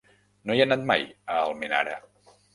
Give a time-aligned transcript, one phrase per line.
[0.49, 1.05] No he anat mai
[1.35, 2.01] a Almenara.